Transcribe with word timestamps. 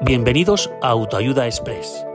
Bienvenidos 0.00 0.70
a 0.80 0.90
Autoayuda 0.90 1.46
Express, 1.46 2.06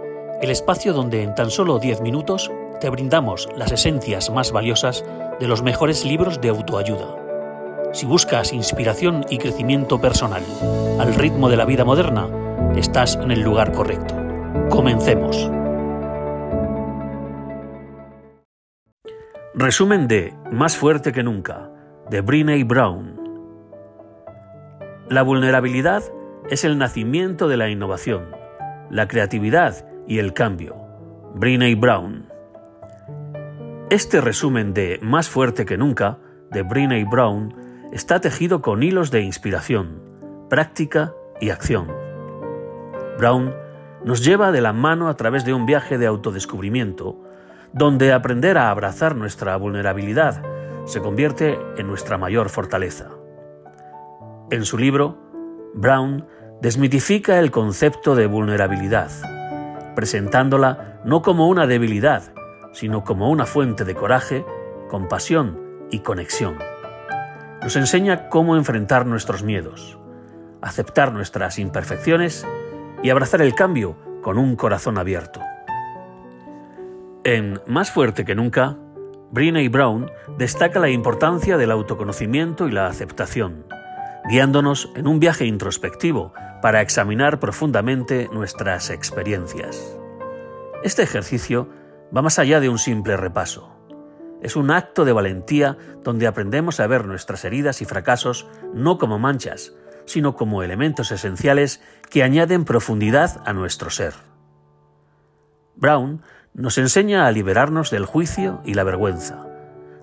el 0.41 0.51
espacio 0.51 0.93
donde 0.93 1.21
en 1.21 1.35
tan 1.35 1.51
solo 1.51 1.79
10 1.79 1.99
minutos 1.99 2.49
te 2.79 2.89
brindamos 2.89 3.49
las 3.57 3.73
esencias 3.73 4.29
más 4.29 4.53
valiosas 4.53 5.03
de 5.41 5.49
los 5.49 5.63
mejores 5.63 6.05
libros 6.05 6.39
de 6.39 6.47
autoayuda. 6.47 7.91
Si 7.91 8.05
buscas 8.05 8.53
inspiración 8.53 9.25
y 9.29 9.37
crecimiento 9.37 9.99
personal 9.99 10.43
al 10.97 11.13
ritmo 11.13 11.49
de 11.49 11.57
la 11.57 11.65
vida 11.65 11.83
moderna, 11.83 12.29
estás 12.77 13.17
en 13.17 13.31
el 13.31 13.41
lugar 13.41 13.73
correcto. 13.73 14.15
Comencemos. 14.69 15.51
Resumen 19.55 20.07
de 20.07 20.33
Más 20.49 20.77
fuerte 20.77 21.11
que 21.11 21.21
nunca, 21.21 21.69
de 22.09 22.21
Brene 22.21 22.63
Brown. 22.63 23.19
La 25.09 25.21
vulnerabilidad 25.21 26.01
es 26.49 26.63
el 26.63 26.77
nacimiento 26.77 27.47
de 27.47 27.57
la 27.57 27.69
innovación, 27.69 28.25
la 28.89 29.07
creatividad 29.07 29.85
y 30.07 30.19
el 30.19 30.33
cambio. 30.33 30.75
Brene 31.35 31.73
Brown. 31.75 32.27
Este 33.89 34.21
resumen 34.21 34.73
de 34.73 34.99
Más 35.01 35.29
fuerte 35.29 35.65
que 35.65 35.77
nunca, 35.77 36.19
de 36.51 36.63
Brene 36.63 37.05
Brown, 37.05 37.55
está 37.91 38.19
tejido 38.19 38.61
con 38.61 38.83
hilos 38.83 39.09
de 39.09 39.21
inspiración, 39.21 40.01
práctica 40.49 41.13
y 41.39 41.49
acción. 41.49 41.87
Brown 43.17 43.53
nos 44.03 44.23
lleva 44.23 44.51
de 44.51 44.61
la 44.61 44.73
mano 44.73 45.07
a 45.07 45.15
través 45.15 45.45
de 45.45 45.53
un 45.53 45.65
viaje 45.65 45.97
de 45.97 46.07
autodescubrimiento, 46.07 47.21
donde 47.71 48.11
aprender 48.11 48.57
a 48.57 48.69
abrazar 48.69 49.15
nuestra 49.15 49.55
vulnerabilidad 49.57 50.43
se 50.85 51.01
convierte 51.01 51.57
en 51.77 51.87
nuestra 51.87 52.17
mayor 52.17 52.49
fortaleza. 52.49 53.09
En 54.51 54.65
su 54.65 54.77
libro, 54.77 55.17
Brown 55.73 56.27
desmitifica 56.63 57.39
el 57.39 57.51
concepto 57.51 58.15
de 58.15 58.25
vulnerabilidad, 58.25 59.11
presentándola 59.95 61.01
no 61.03 61.21
como 61.21 61.49
una 61.49 61.67
debilidad, 61.67 62.33
sino 62.71 63.03
como 63.03 63.29
una 63.29 63.45
fuente 63.45 63.83
de 63.83 63.93
coraje, 63.95 64.45
compasión 64.89 65.59
y 65.91 65.99
conexión. 65.99 66.55
Nos 67.61 67.75
enseña 67.75 68.29
cómo 68.29 68.55
enfrentar 68.55 69.05
nuestros 69.05 69.43
miedos, 69.43 69.99
aceptar 70.61 71.11
nuestras 71.11 71.59
imperfecciones 71.59 72.47
y 73.03 73.09
abrazar 73.09 73.41
el 73.41 73.55
cambio 73.55 73.97
con 74.21 74.37
un 74.37 74.55
corazón 74.55 74.97
abierto. 74.97 75.41
En 77.25 77.59
Más 77.67 77.91
fuerte 77.91 78.23
que 78.23 78.35
nunca, 78.35 78.77
Brené 79.31 79.67
Brown 79.67 80.09
destaca 80.37 80.79
la 80.79 80.89
importancia 80.89 81.57
del 81.57 81.71
autoconocimiento 81.71 82.69
y 82.69 82.71
la 82.71 82.87
aceptación, 82.87 83.65
guiándonos 84.29 84.89
en 84.95 85.07
un 85.07 85.19
viaje 85.19 85.45
introspectivo 85.45 86.33
para 86.61 86.81
examinar 86.81 87.39
profundamente 87.39 88.29
nuestras 88.31 88.89
experiencias. 88.89 89.97
Este 90.83 91.03
ejercicio 91.03 91.69
va 92.15 92.21
más 92.21 92.39
allá 92.39 92.59
de 92.59 92.69
un 92.69 92.77
simple 92.77 93.17
repaso. 93.17 93.69
Es 94.41 94.55
un 94.55 94.71
acto 94.71 95.05
de 95.05 95.13
valentía 95.13 95.77
donde 96.03 96.27
aprendemos 96.27 96.79
a 96.79 96.87
ver 96.87 97.05
nuestras 97.05 97.45
heridas 97.45 97.81
y 97.81 97.85
fracasos 97.85 98.47
no 98.73 98.97
como 98.97 99.19
manchas, 99.19 99.73
sino 100.05 100.35
como 100.35 100.63
elementos 100.63 101.11
esenciales 101.11 101.81
que 102.09 102.23
añaden 102.23 102.65
profundidad 102.65 103.41
a 103.45 103.53
nuestro 103.53 103.89
ser. 103.89 104.13
Brown 105.75 106.21
nos 106.53 106.77
enseña 106.77 107.25
a 107.25 107.31
liberarnos 107.31 107.89
del 107.89 108.05
juicio 108.05 108.61
y 108.65 108.73
la 108.73 108.83
vergüenza, 108.83 109.47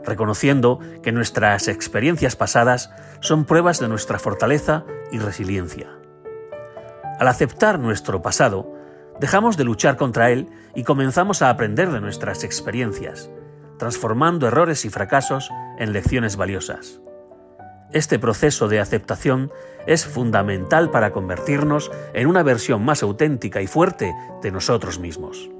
reconociendo 0.04 0.78
que 1.02 1.12
nuestras 1.12 1.68
experiencias 1.68 2.36
pasadas 2.36 2.90
son 3.20 3.44
pruebas 3.44 3.80
de 3.80 3.88
nuestra 3.88 4.18
fortaleza 4.18 4.84
y 5.12 5.18
resiliencia. 5.18 5.88
Al 7.18 7.28
aceptar 7.28 7.78
nuestro 7.78 8.22
pasado, 8.22 8.72
dejamos 9.20 9.56
de 9.56 9.64
luchar 9.64 9.96
contra 9.96 10.30
él 10.30 10.48
y 10.74 10.84
comenzamos 10.84 11.42
a 11.42 11.50
aprender 11.50 11.90
de 11.90 12.00
nuestras 12.00 12.44
experiencias, 12.44 13.30
transformando 13.78 14.46
errores 14.46 14.84
y 14.84 14.90
fracasos 14.90 15.50
en 15.78 15.92
lecciones 15.92 16.36
valiosas. 16.36 17.00
Este 17.92 18.18
proceso 18.18 18.68
de 18.68 18.78
aceptación 18.78 19.50
es 19.86 20.06
fundamental 20.06 20.90
para 20.90 21.10
convertirnos 21.10 21.90
en 22.14 22.28
una 22.28 22.42
versión 22.42 22.84
más 22.84 23.02
auténtica 23.02 23.60
y 23.60 23.66
fuerte 23.66 24.14
de 24.42 24.52
nosotros 24.52 24.98
mismos. 25.00 25.50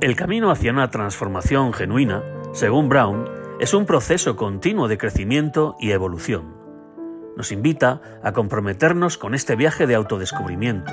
El 0.00 0.16
camino 0.16 0.50
hacia 0.50 0.72
una 0.72 0.90
transformación 0.90 1.72
genuina, 1.72 2.22
según 2.52 2.88
Brown, 2.88 3.28
es 3.60 3.74
un 3.74 3.86
proceso 3.86 4.34
continuo 4.34 4.88
de 4.88 4.98
crecimiento 4.98 5.76
y 5.78 5.92
evolución. 5.92 6.56
Nos 7.36 7.52
invita 7.52 8.00
a 8.24 8.32
comprometernos 8.32 9.18
con 9.18 9.34
este 9.34 9.54
viaje 9.54 9.86
de 9.86 9.94
autodescubrimiento, 9.94 10.92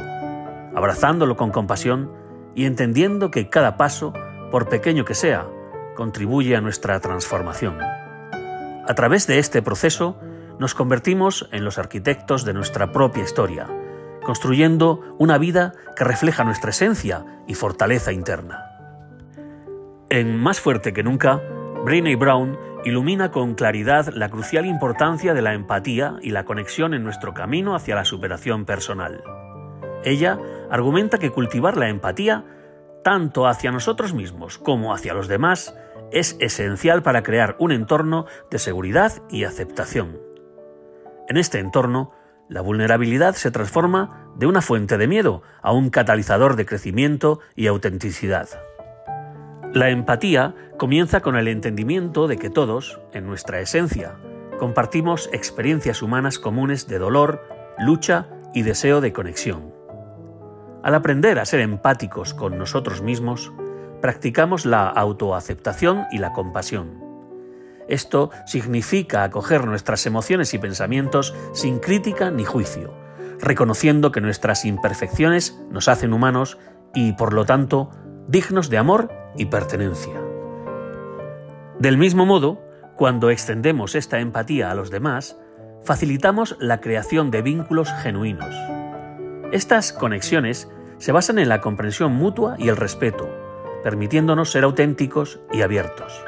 abrazándolo 0.75 1.35
con 1.35 1.51
compasión 1.51 2.11
y 2.53 2.65
entendiendo 2.65 3.31
que 3.31 3.49
cada 3.49 3.75
paso, 3.75 4.13
por 4.51 4.69
pequeño 4.69 5.03
que 5.03 5.15
sea, 5.15 5.47
contribuye 5.95 6.55
a 6.55 6.61
nuestra 6.61 6.99
transformación. 6.99 7.79
A 7.81 8.93
través 8.95 9.25
de 9.25 9.39
este 9.39 9.63
proceso, 9.63 10.17
nos 10.59 10.75
convertimos 10.75 11.49
en 11.51 11.65
los 11.65 11.79
arquitectos 11.79 12.45
de 12.45 12.53
nuestra 12.53 12.91
propia 12.91 13.23
historia, 13.23 13.67
construyendo 14.23 15.15
una 15.17 15.39
vida 15.39 15.73
que 15.95 16.03
refleja 16.03 16.43
nuestra 16.43 16.69
esencia 16.69 17.25
y 17.47 17.55
fortaleza 17.55 18.11
interna. 18.11 18.66
En 20.09 20.37
Más 20.37 20.61
fuerte 20.61 20.93
que 20.93 21.03
nunca, 21.03 21.41
Brené 21.83 22.15
Brown 22.15 22.57
ilumina 22.85 23.29
con 23.29 23.55
claridad 23.55 24.07
la 24.13 24.29
crucial 24.29 24.65
importancia 24.65 25.33
de 25.33 25.41
la 25.41 25.53
empatía 25.53 26.15
y 26.21 26.29
la 26.29 26.45
conexión 26.45 26.93
en 26.93 27.03
nuestro 27.03 27.33
camino 27.33 27.75
hacia 27.75 27.95
la 27.95 28.05
superación 28.05 28.63
personal. 28.63 29.21
Ella 30.05 30.39
argumenta 30.71 31.17
que 31.17 31.31
cultivar 31.31 31.75
la 31.75 31.89
empatía, 31.89 32.45
tanto 33.03 33.47
hacia 33.47 33.71
nosotros 33.71 34.13
mismos 34.13 34.57
como 34.57 34.93
hacia 34.93 35.13
los 35.13 35.27
demás, 35.27 35.75
es 36.13 36.37
esencial 36.39 37.03
para 37.03 37.21
crear 37.21 37.57
un 37.59 37.73
entorno 37.73 38.27
de 38.49 38.59
seguridad 38.59 39.11
y 39.29 39.43
aceptación. 39.43 40.21
En 41.27 41.35
este 41.35 41.59
entorno, 41.59 42.13
la 42.47 42.61
vulnerabilidad 42.61 43.35
se 43.35 43.51
transforma 43.51 44.31
de 44.37 44.45
una 44.45 44.61
fuente 44.61 44.97
de 44.97 45.09
miedo 45.09 45.41
a 45.61 45.73
un 45.73 45.89
catalizador 45.89 46.55
de 46.55 46.65
crecimiento 46.65 47.41
y 47.57 47.67
autenticidad. 47.67 48.47
La 49.73 49.89
empatía 49.89 50.55
comienza 50.77 51.19
con 51.19 51.35
el 51.35 51.47
entendimiento 51.47 52.27
de 52.27 52.37
que 52.37 52.49
todos, 52.49 52.99
en 53.11 53.27
nuestra 53.27 53.59
esencia, 53.59 54.15
compartimos 54.57 55.29
experiencias 55.33 56.01
humanas 56.01 56.39
comunes 56.39 56.87
de 56.87 56.99
dolor, 56.99 57.43
lucha 57.77 58.27
y 58.53 58.61
deseo 58.61 59.01
de 59.01 59.11
conexión. 59.13 59.73
Al 60.83 60.95
aprender 60.95 61.37
a 61.37 61.45
ser 61.45 61.59
empáticos 61.59 62.33
con 62.33 62.57
nosotros 62.57 63.01
mismos, 63.01 63.51
practicamos 64.01 64.65
la 64.65 64.87
autoaceptación 64.87 66.05
y 66.11 66.19
la 66.19 66.31
compasión. 66.31 67.03
Esto 67.89 68.31
significa 68.45 69.23
acoger 69.23 69.65
nuestras 69.65 70.05
emociones 70.05 70.53
y 70.53 70.59
pensamientos 70.59 71.35
sin 71.53 71.79
crítica 71.79 72.31
ni 72.31 72.45
juicio, 72.45 72.93
reconociendo 73.39 74.11
que 74.11 74.21
nuestras 74.21 74.65
imperfecciones 74.65 75.59
nos 75.69 75.87
hacen 75.87 76.13
humanos 76.13 76.57
y, 76.95 77.13
por 77.13 77.33
lo 77.33 77.45
tanto, 77.45 77.91
dignos 78.27 78.69
de 78.69 78.77
amor 78.77 79.11
y 79.35 79.45
pertenencia. 79.45 80.21
Del 81.79 81.97
mismo 81.97 82.25
modo, 82.25 82.61
cuando 82.95 83.29
extendemos 83.29 83.95
esta 83.95 84.19
empatía 84.19 84.71
a 84.71 84.75
los 84.75 84.89
demás, 84.89 85.37
facilitamos 85.83 86.55
la 86.59 86.81
creación 86.81 87.29
de 87.31 87.41
vínculos 87.41 87.93
genuinos. 88.01 88.55
Estas 89.51 89.93
conexiones 89.93 90.69
se 90.97 91.11
basan 91.11 91.39
en 91.39 91.49
la 91.49 91.61
comprensión 91.61 92.13
mutua 92.13 92.55
y 92.57 92.69
el 92.69 92.75
respeto, 92.75 93.29
permitiéndonos 93.83 94.51
ser 94.51 94.63
auténticos 94.63 95.39
y 95.53 95.61
abiertos. 95.61 96.23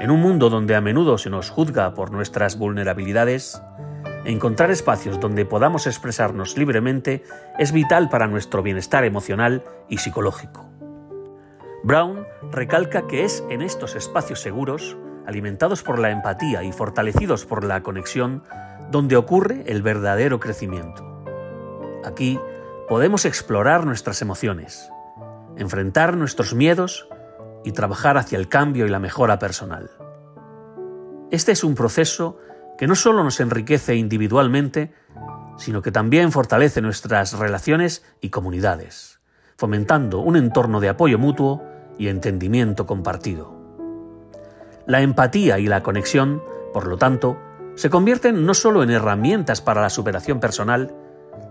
En 0.00 0.10
un 0.10 0.20
mundo 0.20 0.50
donde 0.50 0.74
a 0.74 0.80
menudo 0.80 1.16
se 1.16 1.30
nos 1.30 1.50
juzga 1.50 1.94
por 1.94 2.10
nuestras 2.10 2.58
vulnerabilidades, 2.58 3.62
encontrar 4.24 4.70
espacios 4.70 5.20
donde 5.20 5.46
podamos 5.46 5.86
expresarnos 5.86 6.58
libremente 6.58 7.22
es 7.58 7.72
vital 7.72 8.08
para 8.08 8.26
nuestro 8.26 8.62
bienestar 8.62 9.04
emocional 9.04 9.62
y 9.88 9.98
psicológico. 9.98 10.73
Brown 11.84 12.26
recalca 12.50 13.06
que 13.06 13.24
es 13.24 13.44
en 13.50 13.60
estos 13.60 13.94
espacios 13.94 14.40
seguros, 14.40 14.96
alimentados 15.26 15.82
por 15.82 15.98
la 15.98 16.10
empatía 16.10 16.62
y 16.62 16.72
fortalecidos 16.72 17.44
por 17.44 17.62
la 17.62 17.82
conexión, 17.82 18.42
donde 18.90 19.16
ocurre 19.16 19.64
el 19.66 19.82
verdadero 19.82 20.40
crecimiento. 20.40 21.22
Aquí 22.02 22.40
podemos 22.88 23.26
explorar 23.26 23.84
nuestras 23.84 24.22
emociones, 24.22 24.90
enfrentar 25.58 26.16
nuestros 26.16 26.54
miedos 26.54 27.06
y 27.64 27.72
trabajar 27.72 28.16
hacia 28.16 28.38
el 28.38 28.48
cambio 28.48 28.86
y 28.86 28.88
la 28.88 28.98
mejora 28.98 29.38
personal. 29.38 29.90
Este 31.30 31.52
es 31.52 31.64
un 31.64 31.74
proceso 31.74 32.38
que 32.78 32.86
no 32.86 32.94
solo 32.94 33.22
nos 33.24 33.40
enriquece 33.40 33.94
individualmente, 33.96 34.94
sino 35.58 35.82
que 35.82 35.92
también 35.92 36.32
fortalece 36.32 36.80
nuestras 36.80 37.38
relaciones 37.38 38.06
y 38.22 38.30
comunidades, 38.30 39.20
fomentando 39.58 40.20
un 40.20 40.36
entorno 40.36 40.80
de 40.80 40.88
apoyo 40.88 41.18
mutuo 41.18 41.73
y 41.98 42.08
entendimiento 42.08 42.86
compartido. 42.86 43.54
La 44.86 45.00
empatía 45.00 45.58
y 45.58 45.66
la 45.66 45.82
conexión, 45.82 46.42
por 46.72 46.86
lo 46.86 46.98
tanto, 46.98 47.38
se 47.74 47.90
convierten 47.90 48.44
no 48.46 48.54
solo 48.54 48.82
en 48.82 48.90
herramientas 48.90 49.60
para 49.60 49.80
la 49.80 49.90
superación 49.90 50.40
personal, 50.40 50.94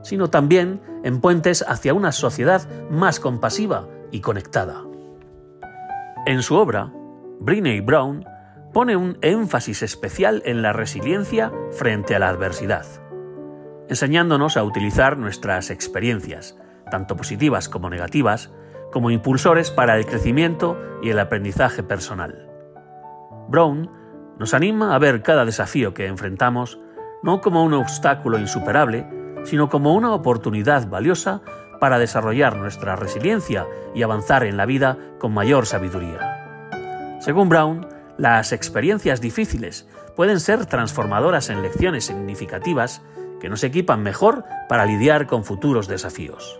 sino 0.04 0.30
también 0.30 0.81
en 1.04 1.19
puentes 1.19 1.63
hacia 1.68 1.94
una 1.94 2.12
sociedad 2.12 2.68
más 2.90 3.19
compasiva 3.19 3.88
y 4.12 4.22
conectada. 4.22 4.84
En 6.25 6.42
su 6.42 6.56
obra, 6.56 6.94
Brené 7.40 7.81
Brown 7.81 8.25
pone 8.72 8.95
un 8.95 9.18
énfasis 9.22 9.84
especial 9.84 10.42
en 10.45 10.62
la 10.62 10.74
resiliencia 10.74 11.51
frente 11.72 12.16
a 12.16 12.19
la 12.19 12.30
adversidad, 12.30 12.86
enseñándonos 13.90 14.57
a 14.57 14.63
utilizar 14.63 15.18
nuestras 15.18 15.69
experiencias, 15.69 16.57
tanto 16.90 17.16
positivas 17.16 17.69
como 17.69 17.90
negativas, 17.90 18.51
como 18.94 19.10
impulsores 19.10 19.72
para 19.72 19.98
el 19.98 20.06
crecimiento 20.06 20.78
y 21.01 21.10
el 21.10 21.19
aprendizaje 21.19 21.81
personal. 21.81 22.48
Brown 23.50 23.90
nos 24.40 24.54
anima 24.54 24.95
a 24.95 25.00
ver 25.00 25.24
cada 25.24 25.45
desafío 25.45 25.94
que 25.94 26.06
enfrentamos 26.06 26.80
no 27.24 27.42
como 27.42 27.63
un 27.63 27.74
obstáculo 27.74 28.38
insuperable, 28.38 29.07
sino 29.45 29.68
como 29.68 29.95
una 29.95 30.13
oportunidad 30.13 30.88
valiosa 30.88 31.42
para 31.80 31.98
desarrollar 31.98 32.56
nuestra 32.56 32.95
resiliencia 32.95 33.68
y 33.95 34.04
avanzar 34.04 34.44
en 34.44 34.57
la 34.57 34.66
vida 34.66 34.98
con 35.19 35.34
mayor 35.34 35.66
sabiduría. 35.66 37.18
Según 37.19 37.50
Brown, 37.50 37.88
las 38.18 38.54
experiencias 38.54 39.22
difíciles 39.22 39.88
pueden 40.16 40.40
ser 40.40 40.66
transformadoras 40.68 41.50
en 41.50 41.62
lecciones 41.62 42.06
significativas 42.06 43.01
que 43.42 43.50
nos 43.50 43.63
equipan 43.63 44.04
mejor 44.04 44.45
para 44.69 44.86
lidiar 44.86 45.25
con 45.25 45.44
futuros 45.44 45.88
desafíos. 45.88 46.60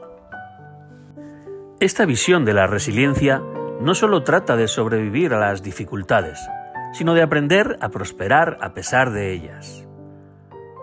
Esta 1.84 2.06
visión 2.06 2.46
de 2.46 2.54
la 2.54 2.66
resiliencia 2.66 3.44
no 3.82 3.94
solo 3.94 4.24
trata 4.24 4.56
de 4.56 4.70
sobrevivir 4.70 5.34
a 5.34 5.40
las 5.40 5.64
dificultades, 5.64 6.40
sino 6.94 7.14
de 7.14 7.22
aprender 7.22 7.78
a 7.82 7.90
prosperar 7.90 8.58
a 8.62 8.74
pesar 8.74 9.12
de 9.12 9.34
ellas. 9.34 9.86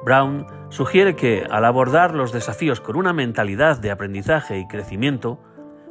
Brown 0.05 0.45
sugiere 0.69 1.17
que, 1.17 1.47
al 1.51 1.65
abordar 1.65 2.15
los 2.15 2.33
desafíos 2.33 2.83
con 2.83 2.97
una 2.97 3.15
mentalidad 3.15 3.79
de 3.79 3.91
aprendizaje 3.91 4.59
y 4.59 4.69
crecimiento, 4.69 5.43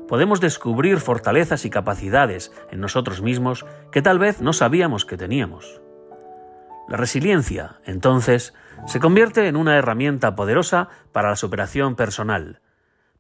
podemos 0.08 0.42
descubrir 0.42 1.00
fortalezas 1.00 1.66
y 1.66 1.72
capacidades 1.72 2.52
en 2.70 2.80
nosotros 2.80 3.24
mismos 3.24 3.66
que 3.92 4.04
tal 4.04 4.20
vez 4.20 4.42
no 4.42 4.54
sabíamos 4.54 5.06
que 5.06 5.18
teníamos. 5.18 5.82
La 6.88 6.98
resiliencia, 6.98 7.80
entonces, 7.84 8.54
se 8.86 9.00
convierte 9.00 9.48
en 9.48 9.56
una 9.56 9.76
herramienta 9.76 10.36
poderosa 10.36 10.90
para 11.12 11.30
la 11.30 11.36
superación 11.36 11.96
personal, 11.96 12.62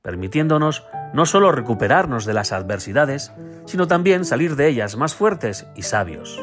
permitiéndonos 0.02 0.86
no 1.14 1.26
solo 1.26 1.52
recuperarnos 1.52 2.26
de 2.26 2.34
las 2.34 2.52
adversidades, 2.52 3.34
sino 3.66 3.88
también 3.88 4.26
salir 4.26 4.56
de 4.56 4.68
ellas 4.68 4.96
más 4.96 5.16
fuertes 5.16 5.68
y 5.76 5.84
sabios. 5.84 6.40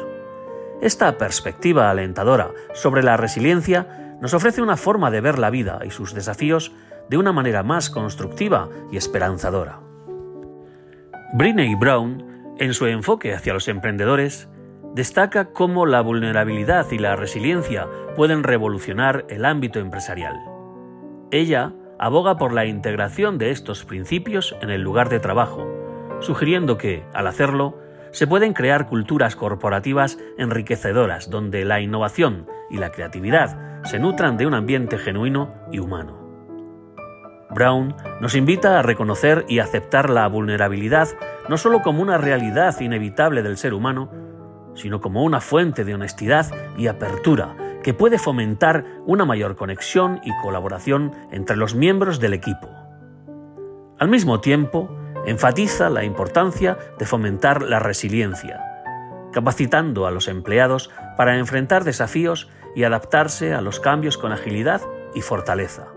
Esta 0.81 1.17
perspectiva 1.17 1.89
alentadora 1.89 2.51
sobre 2.73 3.01
la 3.01 3.17
resiliencia 3.17 4.15
nos 4.21 4.33
ofrece 4.33 4.61
una 4.61 4.77
forma 4.77 5.11
de 5.11 5.21
ver 5.21 5.39
la 5.39 5.49
vida 5.49 5.79
y 5.85 5.91
sus 5.91 6.13
desafíos 6.13 6.71
de 7.09 7.17
una 7.17 7.31
manera 7.31 7.63
más 7.63 7.89
constructiva 7.89 8.69
y 8.91 8.97
esperanzadora. 8.97 9.79
Brené 11.33 11.75
Brown, 11.79 12.55
en 12.57 12.73
su 12.73 12.85
enfoque 12.85 13.33
hacia 13.33 13.53
los 13.53 13.67
emprendedores, 13.67 14.49
destaca 14.93 15.51
cómo 15.51 15.85
la 15.85 16.01
vulnerabilidad 16.01 16.89
y 16.91 16.97
la 16.97 17.15
resiliencia 17.15 17.87
pueden 18.15 18.43
revolucionar 18.43 19.25
el 19.29 19.45
ámbito 19.45 19.79
empresarial. 19.79 20.35
Ella 21.31 21.73
aboga 21.99 22.37
por 22.37 22.53
la 22.53 22.65
integración 22.65 23.37
de 23.37 23.51
estos 23.51 23.85
principios 23.85 24.55
en 24.61 24.69
el 24.69 24.81
lugar 24.81 25.09
de 25.09 25.19
trabajo, 25.19 25.67
sugiriendo 26.19 26.77
que, 26.77 27.03
al 27.13 27.27
hacerlo, 27.27 27.79
se 28.11 28.27
pueden 28.27 28.53
crear 28.53 28.87
culturas 28.87 29.35
corporativas 29.35 30.17
enriquecedoras 30.37 31.29
donde 31.29 31.65
la 31.65 31.81
innovación 31.81 32.47
y 32.69 32.77
la 32.77 32.91
creatividad 32.91 33.83
se 33.83 33.99
nutran 33.99 34.37
de 34.37 34.47
un 34.47 34.53
ambiente 34.53 34.97
genuino 34.97 35.53
y 35.71 35.79
humano. 35.79 36.25
Brown 37.49 37.95
nos 38.19 38.35
invita 38.35 38.79
a 38.79 38.81
reconocer 38.81 39.45
y 39.47 39.59
aceptar 39.59 40.09
la 40.09 40.27
vulnerabilidad 40.27 41.09
no 41.49 41.57
solo 41.57 41.81
como 41.81 42.01
una 42.01 42.17
realidad 42.17 42.79
inevitable 42.81 43.41
del 43.41 43.57
ser 43.57 43.73
humano, 43.73 44.11
sino 44.75 44.99
como 44.99 45.23
una 45.23 45.39
fuente 45.39 45.83
de 45.83 45.95
honestidad 45.95 46.45
y 46.77 46.87
apertura 46.87 47.55
que 47.83 47.93
puede 47.93 48.19
fomentar 48.19 48.85
una 49.05 49.25
mayor 49.25 49.55
conexión 49.55 50.19
y 50.23 50.35
colaboración 50.41 51.13
entre 51.31 51.57
los 51.57 51.75
miembros 51.75 52.19
del 52.19 52.33
equipo. 52.33 52.69
Al 53.99 54.09
mismo 54.09 54.41
tiempo, 54.41 54.89
enfatiza 55.25 55.89
la 55.89 56.03
importancia 56.03 56.77
de 56.97 57.05
fomentar 57.05 57.61
la 57.61 57.79
resiliencia, 57.79 58.61
capacitando 59.33 60.05
a 60.07 60.11
los 60.11 60.27
empleados 60.27 60.89
para 61.17 61.37
enfrentar 61.37 61.83
desafíos 61.83 62.49
y 62.75 62.83
adaptarse 62.83 63.53
a 63.53 63.61
los 63.61 63.79
cambios 63.79 64.17
con 64.17 64.31
agilidad 64.31 64.81
y 65.15 65.21
fortaleza. 65.21 65.87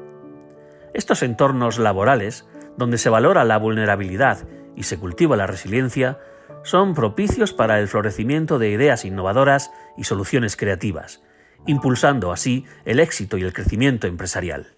Estos 0.94 1.22
entornos 1.22 1.78
laborales, 1.78 2.48
donde 2.76 2.98
se 2.98 3.10
valora 3.10 3.44
la 3.44 3.58
vulnerabilidad 3.58 4.48
y 4.74 4.84
se 4.84 4.98
cultiva 4.98 5.36
la 5.36 5.46
resiliencia, 5.46 6.18
son 6.62 6.94
propicios 6.94 7.52
para 7.52 7.80
el 7.80 7.88
florecimiento 7.88 8.58
de 8.58 8.70
ideas 8.70 9.04
innovadoras 9.04 9.70
y 9.96 10.04
soluciones 10.04 10.56
creativas, 10.56 11.22
impulsando 11.66 12.32
así 12.32 12.64
el 12.84 13.00
éxito 13.00 13.36
y 13.36 13.42
el 13.42 13.52
crecimiento 13.52 14.06
empresarial. 14.06 14.68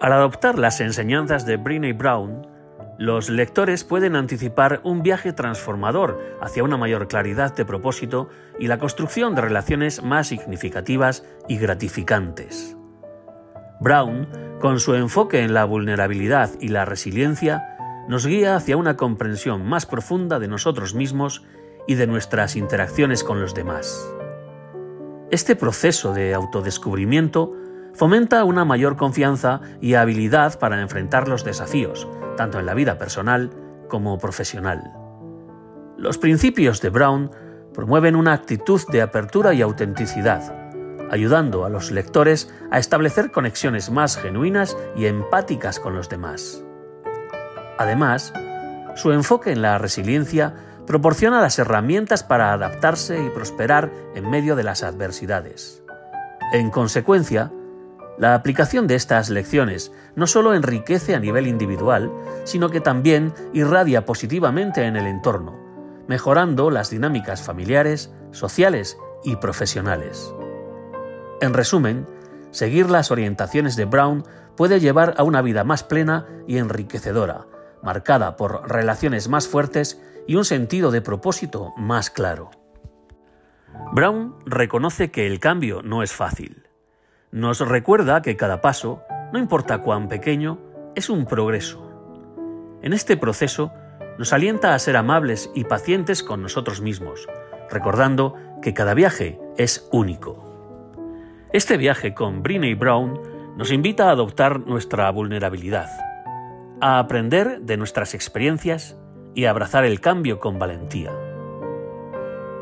Al 0.00 0.12
adoptar 0.12 0.58
las 0.58 0.80
enseñanzas 0.80 1.46
de 1.46 1.56
Brené 1.56 1.92
Brown, 1.92 2.46
los 2.98 3.30
lectores 3.30 3.84
pueden 3.84 4.16
anticipar 4.16 4.80
un 4.84 5.02
viaje 5.02 5.32
transformador 5.32 6.20
hacia 6.40 6.62
una 6.62 6.76
mayor 6.76 7.08
claridad 7.08 7.54
de 7.54 7.64
propósito 7.64 8.28
y 8.58 8.66
la 8.66 8.78
construcción 8.78 9.34
de 9.34 9.42
relaciones 9.42 10.02
más 10.02 10.28
significativas 10.28 11.24
y 11.48 11.56
gratificantes. 11.56 12.76
Brown, 13.80 14.28
con 14.60 14.78
su 14.78 14.94
enfoque 14.94 15.42
en 15.42 15.54
la 15.54 15.64
vulnerabilidad 15.64 16.50
y 16.60 16.68
la 16.68 16.84
resiliencia, 16.84 17.76
nos 18.08 18.26
guía 18.26 18.56
hacia 18.56 18.76
una 18.76 18.96
comprensión 18.96 19.66
más 19.66 19.86
profunda 19.86 20.38
de 20.38 20.48
nosotros 20.48 20.94
mismos 20.94 21.44
y 21.88 21.94
de 21.94 22.06
nuestras 22.06 22.56
interacciones 22.56 23.24
con 23.24 23.40
los 23.40 23.54
demás. 23.54 24.08
Este 25.32 25.56
proceso 25.56 26.12
de 26.12 26.34
autodescubrimiento 26.34 27.56
fomenta 27.94 28.44
una 28.44 28.66
mayor 28.66 28.98
confianza 28.98 29.62
y 29.80 29.94
habilidad 29.94 30.58
para 30.58 30.78
enfrentar 30.82 31.26
los 31.26 31.42
desafíos, 31.42 32.06
tanto 32.36 32.60
en 32.60 32.66
la 32.66 32.74
vida 32.74 32.98
personal 32.98 33.48
como 33.88 34.18
profesional. 34.18 34.92
Los 35.96 36.18
principios 36.18 36.82
de 36.82 36.90
Brown 36.90 37.30
promueven 37.72 38.14
una 38.14 38.34
actitud 38.34 38.82
de 38.92 39.00
apertura 39.00 39.54
y 39.54 39.62
autenticidad, 39.62 40.54
ayudando 41.10 41.64
a 41.64 41.70
los 41.70 41.92
lectores 41.92 42.52
a 42.70 42.78
establecer 42.78 43.30
conexiones 43.30 43.90
más 43.90 44.18
genuinas 44.18 44.76
y 44.96 45.06
empáticas 45.06 45.80
con 45.80 45.94
los 45.94 46.10
demás. 46.10 46.62
Además, 47.78 48.34
su 48.96 49.12
enfoque 49.12 49.52
en 49.52 49.62
la 49.62 49.78
resiliencia 49.78 50.71
proporciona 50.86 51.40
las 51.40 51.58
herramientas 51.58 52.22
para 52.22 52.52
adaptarse 52.52 53.22
y 53.24 53.30
prosperar 53.30 53.90
en 54.14 54.28
medio 54.28 54.56
de 54.56 54.64
las 54.64 54.82
adversidades. 54.82 55.82
En 56.52 56.70
consecuencia, 56.70 57.52
la 58.18 58.34
aplicación 58.34 58.86
de 58.86 58.94
estas 58.94 59.30
lecciones 59.30 59.92
no 60.16 60.26
solo 60.26 60.54
enriquece 60.54 61.14
a 61.14 61.20
nivel 61.20 61.46
individual, 61.46 62.12
sino 62.44 62.68
que 62.68 62.80
también 62.80 63.32
irradia 63.52 64.04
positivamente 64.04 64.84
en 64.84 64.96
el 64.96 65.06
entorno, 65.06 65.58
mejorando 66.08 66.70
las 66.70 66.90
dinámicas 66.90 67.42
familiares, 67.42 68.12
sociales 68.30 68.98
y 69.24 69.36
profesionales. 69.36 70.34
En 71.40 71.54
resumen, 71.54 72.06
seguir 72.50 72.90
las 72.90 73.10
orientaciones 73.10 73.76
de 73.76 73.86
Brown 73.86 74.24
puede 74.56 74.78
llevar 74.78 75.14
a 75.16 75.22
una 75.22 75.40
vida 75.40 75.64
más 75.64 75.82
plena 75.82 76.26
y 76.46 76.58
enriquecedora, 76.58 77.46
marcada 77.82 78.36
por 78.36 78.70
relaciones 78.70 79.28
más 79.28 79.48
fuertes 79.48 80.00
y 80.26 80.36
un 80.36 80.44
sentido 80.44 80.90
de 80.90 81.00
propósito 81.00 81.72
más 81.76 82.10
claro. 82.10 82.50
Brown 83.92 84.34
reconoce 84.46 85.10
que 85.10 85.26
el 85.26 85.40
cambio 85.40 85.82
no 85.82 86.02
es 86.02 86.12
fácil. 86.12 86.68
Nos 87.30 87.60
recuerda 87.60 88.22
que 88.22 88.36
cada 88.36 88.60
paso, 88.60 89.02
no 89.32 89.38
importa 89.38 89.78
cuán 89.78 90.08
pequeño, 90.08 90.58
es 90.94 91.08
un 91.08 91.26
progreso. 91.26 91.88
En 92.82 92.92
este 92.92 93.16
proceso 93.16 93.72
nos 94.18 94.32
alienta 94.32 94.74
a 94.74 94.78
ser 94.78 94.96
amables 94.96 95.50
y 95.54 95.64
pacientes 95.64 96.22
con 96.22 96.42
nosotros 96.42 96.80
mismos, 96.80 97.26
recordando 97.70 98.36
que 98.60 98.74
cada 98.74 98.94
viaje 98.94 99.40
es 99.56 99.88
único. 99.92 100.48
Este 101.52 101.76
viaje 101.76 102.14
con 102.14 102.42
Brené 102.42 102.74
Brown 102.74 103.20
nos 103.56 103.72
invita 103.72 104.08
a 104.08 104.12
adoptar 104.12 104.60
nuestra 104.60 105.10
vulnerabilidad, 105.10 105.88
a 106.80 106.98
aprender 106.98 107.60
de 107.60 107.76
nuestras 107.76 108.14
experiencias 108.14 108.96
y 109.34 109.46
abrazar 109.46 109.84
el 109.84 110.00
cambio 110.00 110.38
con 110.38 110.58
valentía. 110.58 111.12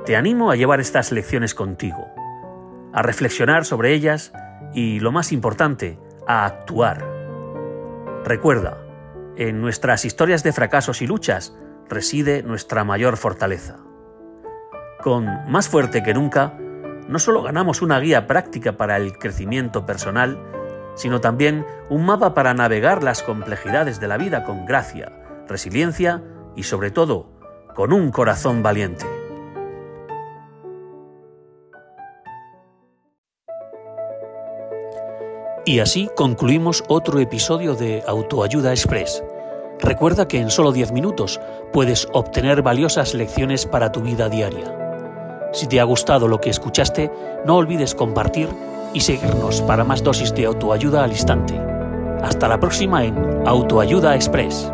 Te 0.04 0.16
animo 0.16 0.50
a 0.50 0.56
llevar 0.56 0.80
estas 0.80 1.12
lecciones 1.12 1.54
contigo, 1.54 2.08
a 2.92 3.02
reflexionar 3.02 3.64
sobre 3.64 3.92
ellas 3.92 4.32
y, 4.74 5.00
lo 5.00 5.12
más 5.12 5.32
importante, 5.32 5.98
a 6.26 6.46
actuar. 6.46 7.06
Recuerda, 8.24 8.78
en 9.36 9.60
nuestras 9.60 10.04
historias 10.04 10.42
de 10.42 10.52
fracasos 10.52 11.02
y 11.02 11.06
luchas 11.06 11.56
reside 11.88 12.42
nuestra 12.42 12.84
mayor 12.84 13.16
fortaleza. 13.16 13.78
Con 15.02 15.26
Más 15.50 15.68
fuerte 15.68 16.02
que 16.02 16.14
nunca, 16.14 16.58
no 17.08 17.18
solo 17.18 17.42
ganamos 17.42 17.82
una 17.82 17.98
guía 17.98 18.26
práctica 18.26 18.76
para 18.76 18.96
el 18.96 19.18
crecimiento 19.18 19.86
personal, 19.86 20.38
sino 20.94 21.20
también 21.20 21.66
un 21.88 22.04
mapa 22.04 22.34
para 22.34 22.54
navegar 22.54 23.02
las 23.02 23.22
complejidades 23.22 24.00
de 24.00 24.08
la 24.08 24.18
vida 24.18 24.44
con 24.44 24.66
gracia, 24.66 25.12
resiliencia 25.48 26.22
y 26.56 26.64
sobre 26.64 26.90
todo 26.90 27.26
con 27.74 27.92
un 27.92 28.10
corazón 28.10 28.62
valiente. 28.62 29.06
Y 35.64 35.78
así 35.78 36.10
concluimos 36.16 36.82
otro 36.88 37.20
episodio 37.20 37.74
de 37.74 38.02
Autoayuda 38.06 38.72
Express. 38.72 39.22
Recuerda 39.78 40.26
que 40.26 40.40
en 40.40 40.50
solo 40.50 40.72
10 40.72 40.92
minutos 40.92 41.40
puedes 41.72 42.08
obtener 42.12 42.62
valiosas 42.62 43.14
lecciones 43.14 43.66
para 43.66 43.92
tu 43.92 44.00
vida 44.00 44.28
diaria. 44.28 44.76
Si 45.52 45.66
te 45.66 45.80
ha 45.80 45.84
gustado 45.84 46.28
lo 46.28 46.40
que 46.40 46.50
escuchaste, 46.50 47.10
no 47.44 47.56
olvides 47.56 47.94
compartir 47.94 48.48
y 48.94 49.00
seguirnos 49.00 49.62
para 49.62 49.84
más 49.84 50.02
dosis 50.02 50.34
de 50.34 50.46
autoayuda 50.46 51.04
al 51.04 51.12
instante. 51.12 51.58
Hasta 52.22 52.48
la 52.48 52.58
próxima 52.58 53.04
en 53.04 53.16
Autoayuda 53.46 54.14
Express. 54.14 54.72